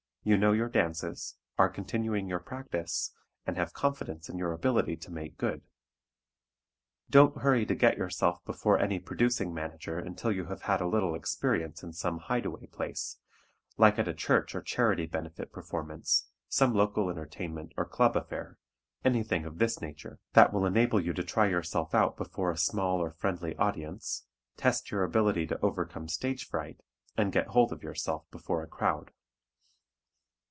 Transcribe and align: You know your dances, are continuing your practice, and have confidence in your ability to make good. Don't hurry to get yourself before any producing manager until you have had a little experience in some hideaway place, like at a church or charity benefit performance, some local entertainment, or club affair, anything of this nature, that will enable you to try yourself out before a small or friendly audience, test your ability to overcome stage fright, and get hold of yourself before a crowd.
You 0.23 0.37
know 0.37 0.51
your 0.51 0.69
dances, 0.69 1.35
are 1.57 1.67
continuing 1.67 2.27
your 2.29 2.37
practice, 2.37 3.11
and 3.47 3.57
have 3.57 3.73
confidence 3.73 4.29
in 4.29 4.37
your 4.37 4.51
ability 4.51 4.95
to 4.97 5.11
make 5.11 5.35
good. 5.35 5.63
Don't 7.09 7.39
hurry 7.41 7.65
to 7.65 7.73
get 7.73 7.97
yourself 7.97 8.45
before 8.45 8.77
any 8.77 8.99
producing 8.99 9.51
manager 9.51 9.97
until 9.97 10.31
you 10.31 10.45
have 10.45 10.61
had 10.61 10.79
a 10.79 10.85
little 10.85 11.15
experience 11.15 11.81
in 11.81 11.91
some 11.93 12.19
hideaway 12.19 12.67
place, 12.67 13.17
like 13.77 13.97
at 13.97 14.07
a 14.07 14.13
church 14.13 14.53
or 14.53 14.61
charity 14.61 15.07
benefit 15.07 15.51
performance, 15.51 16.27
some 16.47 16.75
local 16.75 17.09
entertainment, 17.09 17.73
or 17.75 17.85
club 17.85 18.15
affair, 18.15 18.59
anything 19.03 19.43
of 19.43 19.57
this 19.57 19.81
nature, 19.81 20.19
that 20.33 20.53
will 20.53 20.67
enable 20.67 20.99
you 20.99 21.13
to 21.13 21.23
try 21.23 21.47
yourself 21.47 21.95
out 21.95 22.15
before 22.15 22.51
a 22.51 22.57
small 22.59 22.99
or 23.01 23.09
friendly 23.09 23.55
audience, 23.55 24.27
test 24.55 24.91
your 24.91 25.03
ability 25.03 25.47
to 25.47 25.59
overcome 25.61 26.07
stage 26.07 26.47
fright, 26.47 26.79
and 27.17 27.31
get 27.33 27.47
hold 27.47 27.73
of 27.73 27.81
yourself 27.81 28.29
before 28.29 28.61
a 28.61 28.67
crowd. 28.67 29.09